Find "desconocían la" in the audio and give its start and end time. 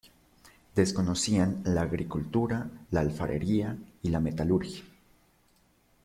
0.73-1.81